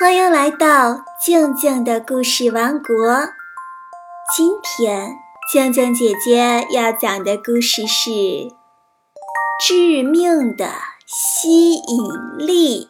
[0.00, 2.94] 欢迎来到静静的故事王国。
[4.34, 5.18] 今天，
[5.52, 8.08] 静静姐姐要讲的故事是
[9.62, 10.72] 《致命的
[11.04, 11.98] 吸引
[12.38, 12.86] 力》。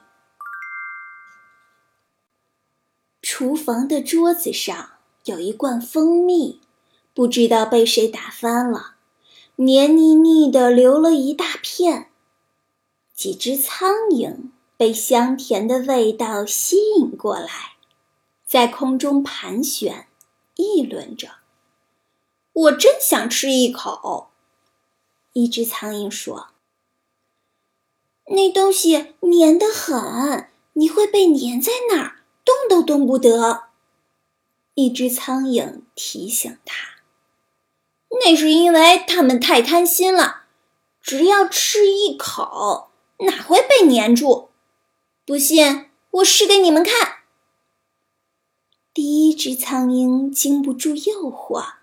[3.20, 4.90] 厨房的桌子上
[5.24, 6.60] 有一罐蜂蜜，
[7.12, 8.94] 不知道被谁打翻了，
[9.56, 12.06] 黏腻腻的，流了一大片。
[13.12, 14.50] 几只苍蝇
[14.80, 17.74] 被香甜的味道吸引过来，
[18.46, 20.06] 在空中盘旋，
[20.56, 21.32] 议论着
[22.50, 24.30] ：“我真想吃一口。”
[25.34, 26.48] 一只苍蝇说
[28.32, 33.64] ：“那东西黏得很，你会被粘在那儿，动都动不得。”
[34.72, 37.02] 一只苍蝇提醒他
[38.24, 40.44] ：“那是因为它们太贪心了，
[41.02, 42.86] 只要吃一口。”
[43.26, 44.39] 哪会被粘住？
[45.30, 47.18] 不信，我试给你们看。
[48.92, 51.74] 第一只苍蝇经不住诱惑，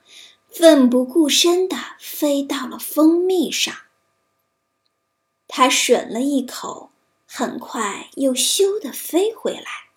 [0.50, 3.74] 奋不顾身地飞到了蜂蜜上。
[5.48, 6.92] 它吮了一口，
[7.26, 9.92] 很快又咻地飞回来。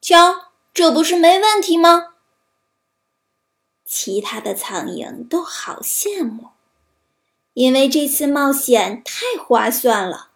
[0.00, 2.14] 瞧，这不是没问题吗？
[3.84, 6.52] 其他的苍蝇都好羡慕。
[7.52, 10.30] 因为这次冒险太划算了，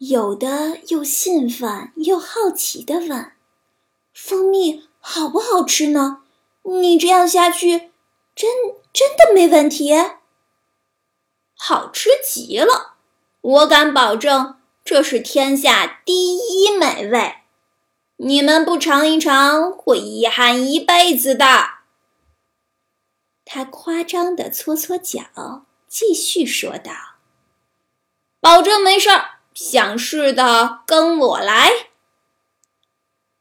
[0.00, 3.32] 有的又兴奋又好奇地问
[4.14, 6.22] ：“蜂蜜好不好吃呢？
[6.62, 7.90] 你这样下去，
[8.34, 8.50] 真
[8.94, 9.92] 真的没问题？
[11.54, 12.94] 好吃极了，
[13.42, 17.34] 我敢保证这是天下第一美味。
[18.16, 21.44] 你们不尝一尝，会遗憾一辈子的。”
[23.44, 25.66] 他夸张地搓搓脚。
[25.86, 26.92] 继续说道
[28.40, 31.88] ：“保证没事儿，想试的跟我来。”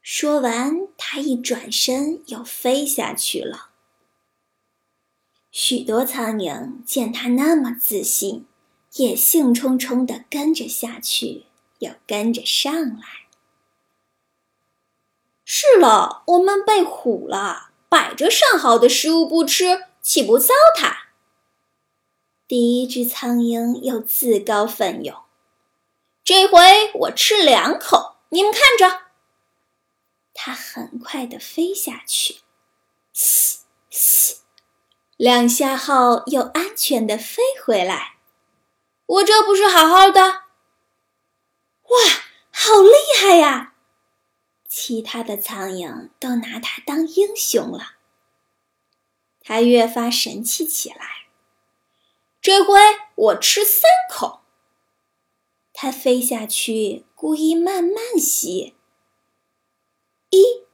[0.04, 3.70] 说完，他一转身又飞下去了。
[5.50, 8.46] 许多苍蝇见他那么自信，
[8.96, 11.46] 也兴冲冲地跟着下去，
[11.80, 13.28] 又跟着上来。
[15.46, 20.94] 是了，我们被唬了，摆着上好的食物不吃，岂不糟蹋？
[22.46, 25.16] 第一只苍蝇又自告奋勇
[26.30, 29.08] ：“这回我吃两口，你们看着。”
[30.32, 32.42] 它很快地飞下去，
[33.12, 34.42] 嘶嘶，
[35.18, 38.18] 两下后又安全地飞回来。
[39.08, 40.22] 我这不是好好的？
[40.22, 41.98] 哇，
[42.52, 43.74] 好厉害呀！
[44.68, 47.94] 其他的苍蝇都拿它当英雄了。
[49.42, 51.26] 它越发神气起来。
[52.40, 52.80] 这回
[53.16, 54.44] 我吃三口。
[55.82, 58.76] 它飞下去，故意慢慢吸。
[60.30, 60.66] 一、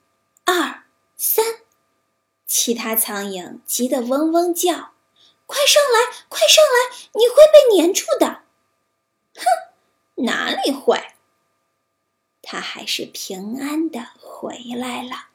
[0.45, 0.85] 二、
[1.15, 1.45] 三，
[2.47, 4.93] 其他苍蝇急得嗡嗡叫
[5.45, 6.97] ：“快上来，快上来！
[7.13, 8.45] 你会被粘住的！”
[9.37, 10.99] 哼，哪里会？
[12.41, 15.27] 它还是平安的回来了，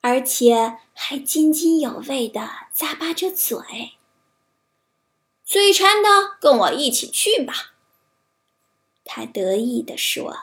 [0.00, 3.58] 而且还津津有味的咂巴着嘴。
[5.44, 7.70] 嘴馋的，跟我一起去吧。”
[9.04, 10.36] 他得意地说。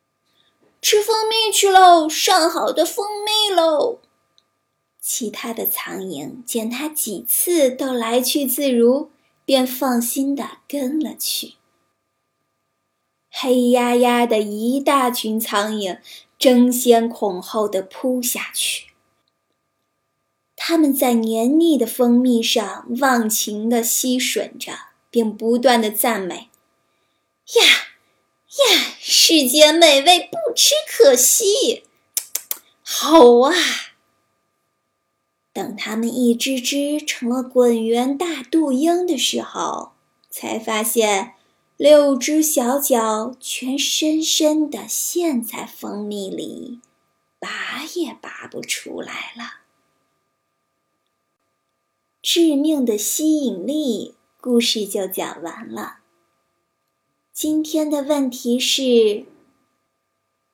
[0.80, 3.98] “吃蜂蜜去喽，上好的蜂蜜喽！”
[5.00, 9.08] 其他的苍蝇见他几次都来去自如，
[9.44, 11.54] 便放心的跟了去。
[13.30, 15.98] 黑压压的一大群苍蝇
[16.38, 18.88] 争先恐后的扑下去。
[20.54, 24.72] 他们在黏腻的蜂蜜上忘情地吸吮着，
[25.10, 26.47] 并不断地赞美
[27.54, 31.84] ：“呀呀，世间美味不吃可惜，
[32.82, 33.54] 好啊！”
[35.54, 39.92] 等他们一只只成了滚圆大肚鹰的时候，
[40.30, 41.34] 才发现
[41.76, 46.80] 六只小脚全深深地陷在蜂蜜里，
[47.38, 49.62] 拔也拔不出来了。
[52.22, 55.97] 致命的吸引力故事就讲完了。
[57.40, 59.24] 今天的问题是：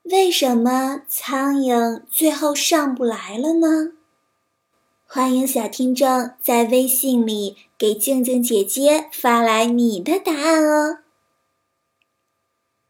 [0.02, 3.94] 为什么苍蝇最后上不来了呢？
[5.06, 10.98] 欢迎小听众在微信里给静静姐姐发来你的答案哦。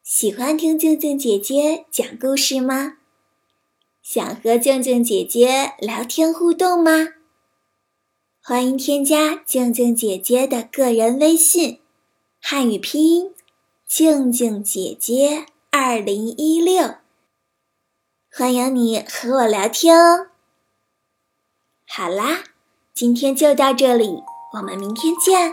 [0.03, 2.97] 喜欢听静静姐姐讲故事吗？
[4.03, 7.11] 想和静静姐姐聊天互动吗？
[8.43, 11.79] 欢迎添加静静姐姐的个人微信，
[12.41, 13.31] 汉语拼音：
[13.87, 16.97] 静静姐姐二零一六，
[18.33, 20.29] 欢迎你和我聊天哦。
[21.87, 22.45] 好啦，
[22.93, 24.23] 今天就到这里，
[24.55, 25.53] 我们明天见。